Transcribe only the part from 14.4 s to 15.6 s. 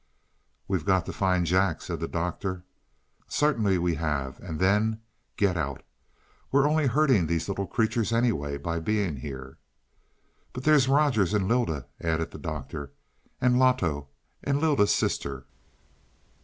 and Lylda's sister."